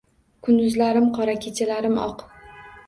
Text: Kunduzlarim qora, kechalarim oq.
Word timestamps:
Kunduzlarim 0.47 1.11
qora, 1.19 1.37
kechalarim 1.47 2.03
oq. 2.09 2.27